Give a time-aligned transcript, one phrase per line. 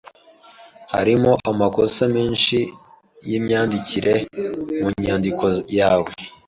[0.93, 2.57] Hariho amakosa menshi
[3.29, 4.13] yimyandikire
[4.81, 5.45] mu nyandiko
[5.79, 6.09] yawe.